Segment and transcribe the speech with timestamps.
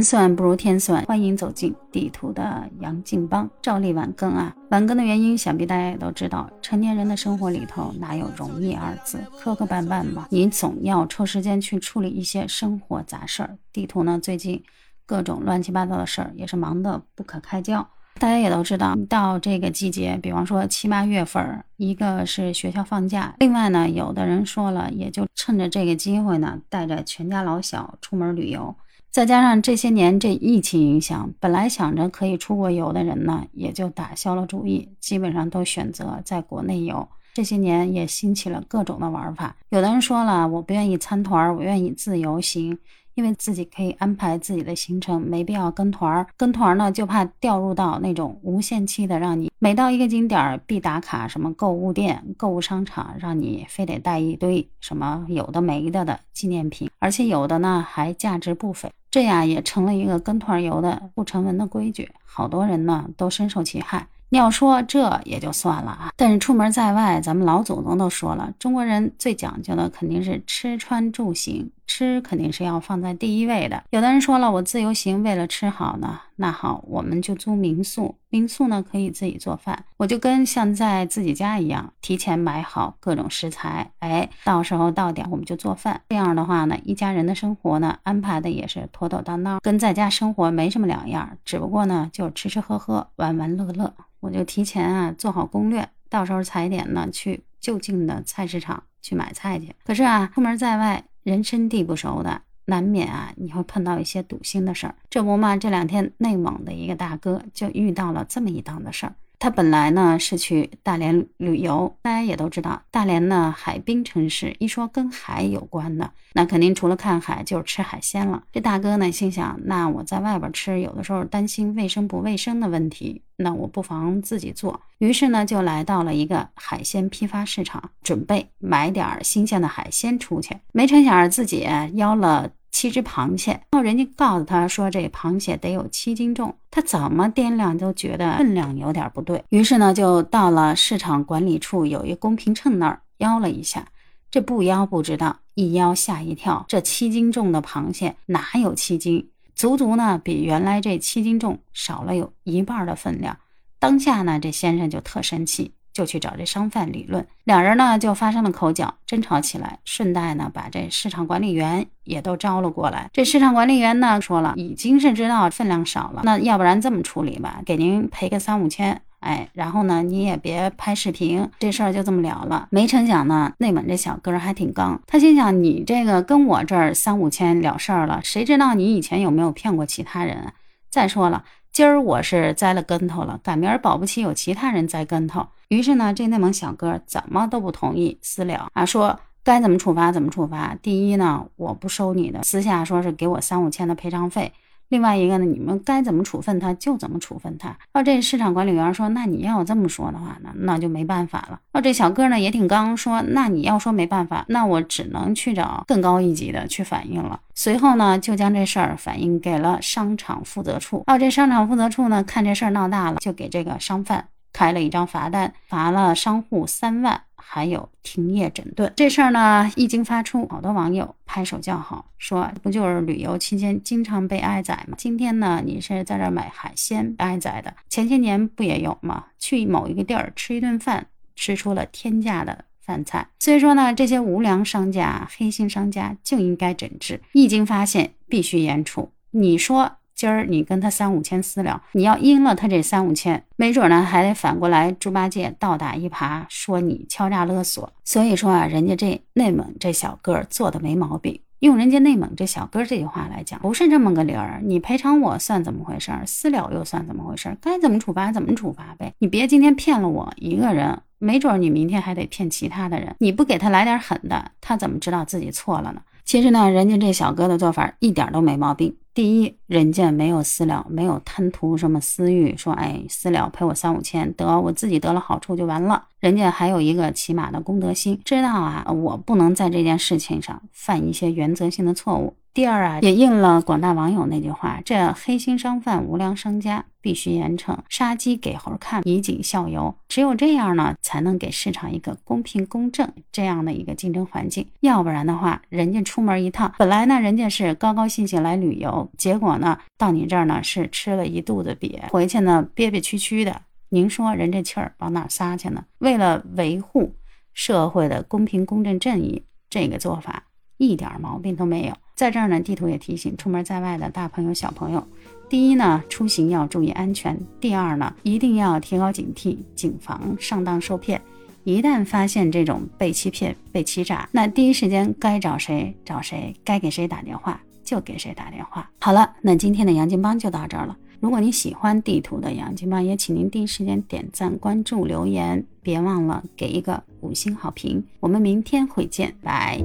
[0.00, 3.46] 人算不如天算，欢迎走进地图的杨静邦。
[3.60, 13.58] 照例晚更啊，晚更的原因想必大家也都知道，成年人的生活里头哪有容易二字，磕磕绊绊吧，你总要抽时间去处理一些生活杂事儿。
[13.74, 14.62] 地图呢，最近
[15.04, 17.86] 各种乱七八糟的事儿也是忙得不可开交。
[18.18, 28.74] 大家也都知道，到这个季节，比方说七八月份，一个是学校放假，另外呢，有的人说了，也就趁着这个机会呢，带着全家老小出门旅游。
[29.10, 37.08] 再加上这些年这疫情影响，本来想着可以出国游的人呢，也就打消了主意，基本上都选择在国内游。
[37.34, 42.78] 这些年也兴起了各种的玩法，有的人说了，我不愿意参团，我愿意自由行。
[43.14, 46.24] 因为自己可以安排自己的行程，没必要跟团。
[46.36, 58.90] 跟团呢，就怕掉入到那种无限期的，让你每到一个景点必打卡，什么购物店、购物商场，让你非得带一堆什么有的没的的纪念品，而且有的呢还价值不菲。
[59.10, 64.06] 这样也成了一个跟团游的不成文的规矩，好多人呢都深受其害。
[64.32, 73.82] 你要说这也就算了啊，但是出门在外，咱们老祖宗都说了，中国人最讲究的肯定是吃穿住行，吃肯定是要放在第一位的。
[73.90, 86.00] 有的人说了，我自由行为了吃好呢，那好，我们就租民宿，民宿呢可以自己做饭，我就跟像在自己家一样，提前买好各种食材，哎，到时候到点我们就做饭。
[86.10, 93.92] 这样的话呢，一家人的生活呢安排的也是妥妥当当，跟在家生活没什么两样，只不过呢就吃吃喝喝，玩玩乐乐。
[94.20, 99.74] 我就提前啊做好攻略，到时候踩点呢去就近的菜市场去买菜去。
[99.84, 104.94] 可是啊，出门在外，人生地不熟的，难免啊你会碰到一些堵心的事儿。
[105.08, 109.14] 这不嘛，这两天内蒙的一个大哥就遇到了这么一档子事儿。
[109.40, 118.42] 他本来呢是去大连旅游，大家也都知道，大连呢海滨城市，一说跟海有关的，那肯定除了看海就是吃海鲜了。
[118.52, 124.78] 这大哥呢心想，那我在外边吃，有的时候担心卫生不卫生的问题，那我不妨自己做。
[124.98, 130.54] 于是呢就来到了一个海鲜批发市场，准备买点新鲜的海鲜出去。
[130.72, 132.50] 没成想自己邀了。
[132.70, 143.86] 七只螃蟹，然后人家告诉他说这螃蟹得有七斤重，他怎么掂量都觉得分量有点不对，于是呢就到了市场管理处有一公平秤那儿腰了一下，
[144.30, 153.36] 这不腰不知道，一腰吓一跳，这七斤重的螃蟹哪有七斤，足足呢比原来这七斤重少了有一半的分量，
[153.78, 155.72] 当下呢这先生就特生气。
[155.92, 159.78] 就去找这商贩理论，两人呢就发生了口角，争吵起来。
[159.84, 163.10] 顺带呢把这市场管理员也都招了过来。
[163.12, 172.68] 这市场管理员呢说了，已经是知道分量少了，那要不然这么处理吧，给您赔个三五千，哎，然后呢你也别拍视频，这事儿就这么了了。
[172.70, 180.52] 没成想呢，内蒙这小哥还挺刚，他心想你这个跟我这儿三五千了事儿了，谁知道你以前有没有骗过其他人？
[180.88, 181.44] 再说了。
[181.72, 185.46] 今儿我是栽了跟头了，赶明儿保不齐有其他人栽跟头。
[185.70, 190.76] 于是呢，这内蒙小哥怎么都不同意私了啊，说该怎么处罚怎么处罚。
[190.82, 194.52] 第一呢，我不收你的，私下说是给我三五千的赔偿费。
[194.88, 197.78] 另外一个呢，你们该怎么处分他就怎么处分他。
[197.92, 201.60] 哦，这市场管理员说，那你要这么说的话呢，那就没办法了。
[201.72, 207.38] 哦，这小哥呢也挺刚，说那你要说没办法，那我只能去找更高一级的去反映了。
[207.54, 211.04] 随后呢，就将这事儿反映给了商场负责处。
[211.06, 214.26] 哦，这商场负责处呢，看这事儿闹大了，就给这个商贩。
[214.60, 218.92] 开了一张罚单，罚了商户三万，还有停业整顿。
[218.94, 224.94] 这事儿呢，一经发出，好多网友拍手叫好，说不就是旅游期间经常被挨宰吗？
[224.98, 229.24] 今天呢，你是在这买海鲜挨宰的，前些年不也有吗？
[229.38, 233.26] 去某一个地儿吃一顿饭，吃出了天价的饭菜。
[233.38, 239.10] 所以说呢，这些无良商家、黑心商家就应该整治，一经发现必须严处。
[239.30, 239.96] 你说？
[240.20, 247.90] 今儿你跟他三五千私了，你要应了他这三五千，没准呢还得反过来猪八戒倒打一耙，说你敲诈勒索。
[248.04, 251.40] 所以说啊，人家这内蒙这小哥做的没毛病。
[251.60, 254.60] 用人家内蒙这小哥这句话来讲，不是这么个理儿。
[254.62, 256.26] 你赔偿我算怎么回事儿？
[256.26, 257.56] 私了又算怎么回事儿？
[257.58, 259.14] 该怎么处罚怎么处罚呗。
[259.20, 263.16] 你别今天骗了我一个人，没准你明天还得骗其他的人。
[263.20, 266.02] 你不给他来点狠的，他怎么知道自己错了呢？
[266.26, 268.94] 其实呢，人家这小哥的做法一点都没毛病。
[269.20, 276.04] 第一，人家没有私了，没有贪图什么私欲，说哎私了赔我三五千，得我自己得了好处就完了。
[276.20, 282.34] 人家还有一个起码的公德心，知道啊，我不能在这件事情上犯一些原则性的错误。
[282.52, 289.94] 第二啊，也应了广大网友那句话：这黑心商贩、无良商家必须严惩，杀鸡给猴看，以儆效尤。
[290.08, 294.66] 只有这样呢，才能给市场一个公平公正这样的一个竞争环境。
[294.80, 303.62] 要不然的话，人家出门一趟，本来呢，人家是高高兴兴来旅游，结果呢，到你这儿呢是吃了一肚子瘪，回去呢憋憋屈屈的。
[303.90, 305.84] 您说人这气儿往哪撒去呢？
[305.98, 307.14] 为了维护
[307.54, 310.44] 社会的公平公正正义，这个做法
[310.80, 311.94] 一点毛病都没有。
[312.16, 315.06] 在这儿呢，地图也提醒出门在外的大朋友小朋友：
[315.48, 321.20] 第一呢，出行要注意安全；第二呢，一定要提高警惕，谨防上当受骗。
[321.64, 328.90] 一旦发现这种被欺骗、被欺诈，那第一时间该找谁找谁，该给谁打电话就给谁打电话。
[329.00, 330.96] 好了，那今天的杨金帮就到这儿了。
[331.20, 338.02] 如果你喜欢地图的杨金帮，也请您第一时间点赞、关注、留言，别忘了给一个五星好评。
[338.20, 339.82] 我们明天会见，拜。